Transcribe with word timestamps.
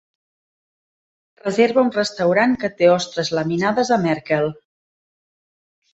reserva 1.43 1.83
un 1.89 1.93
restaurant 1.97 2.57
que 2.63 2.71
té 2.79 2.89
ostres 2.97 3.33
laminades 3.41 3.93
a 3.97 4.03
Merkel 4.07 4.51